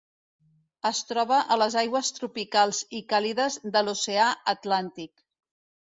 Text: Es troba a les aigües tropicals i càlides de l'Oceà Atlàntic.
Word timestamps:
Es 0.89 1.01
troba 1.09 1.41
a 1.41 1.59
les 1.63 1.77
aigües 1.83 2.11
tropicals 2.17 2.81
i 3.01 3.05
càlides 3.15 3.61
de 3.77 3.87
l'Oceà 3.89 4.35
Atlàntic. 4.59 5.29